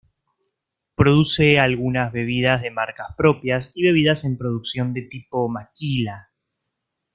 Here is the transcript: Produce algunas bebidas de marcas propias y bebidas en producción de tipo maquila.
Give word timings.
Produce 0.95 1.59
algunas 1.59 2.11
bebidas 2.11 2.63
de 2.63 2.71
marcas 2.71 3.09
propias 3.15 3.71
y 3.75 3.83
bebidas 3.83 4.25
en 4.25 4.35
producción 4.35 4.93
de 4.93 5.03
tipo 5.03 5.47
maquila. 5.47 6.31